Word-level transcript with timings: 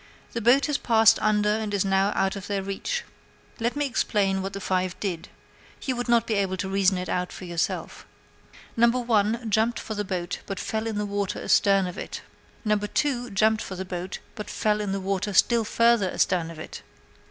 The 0.33 0.41
boat 0.41 0.65
has 0.65 0.79
passed 0.79 1.21
under 1.21 1.47
and 1.49 1.75
is 1.75 1.85
now 1.85 2.11
out 2.15 2.35
of 2.35 2.47
their 2.47 2.63
reach. 2.63 3.03
Let 3.59 3.75
me 3.75 3.85
explain 3.85 4.41
what 4.41 4.53
the 4.53 4.59
five 4.59 4.99
did 4.99 5.29
you 5.83 5.95
would 5.95 6.09
not 6.09 6.25
be 6.25 6.33
able 6.33 6.57
to 6.57 6.67
reason 6.67 6.97
it 6.97 7.07
out 7.07 7.31
for 7.31 7.45
yourself. 7.45 8.07
No. 8.75 8.87
1 8.89 9.47
jumped 9.51 9.77
for 9.77 9.93
the 9.93 10.03
boat, 10.03 10.39
but 10.47 10.59
fell 10.59 10.87
in 10.87 10.97
the 10.97 11.05
water 11.05 11.39
astern 11.43 11.85
of 11.85 11.99
it. 11.99 12.21
Then 12.65 12.79
No. 12.79 12.87
2 12.87 13.29
jumped 13.29 13.61
for 13.61 13.75
the 13.75 13.85
boat, 13.85 14.17
but 14.33 14.49
fell 14.49 14.81
in 14.81 14.91
the 14.91 14.99
water 14.99 15.33
still 15.33 15.63
farther 15.63 16.09
astern 16.09 16.49
of 16.49 16.57
it. 16.57 16.81